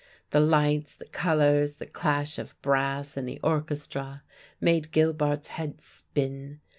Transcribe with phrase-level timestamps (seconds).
[0.31, 4.23] The lights, the colours, the clash of brass in the orchestra
[4.59, 6.59] made Gilbart's head spin.